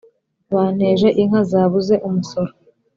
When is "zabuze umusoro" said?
1.51-2.51